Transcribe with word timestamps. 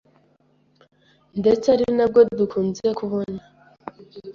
ndetse 1.39 1.65
ari 1.75 1.85
na 1.97 2.05
bwo 2.09 2.21
dukunze 2.37 2.85
kubona, 2.99 3.41